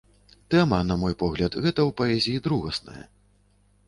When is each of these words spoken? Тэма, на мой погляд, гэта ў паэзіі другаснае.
Тэма, 0.53 0.77
на 0.91 0.95
мой 1.01 1.13
погляд, 1.23 1.57
гэта 1.65 1.71
ў 1.73 1.91
паэзіі 2.01 2.43
другаснае. 2.47 3.03